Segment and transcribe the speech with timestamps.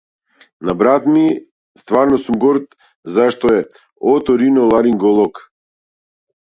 [0.69, 1.25] На брат ми
[1.81, 2.65] стварно сум горд
[3.17, 3.61] зашто е
[4.15, 5.33] оториноларинголог.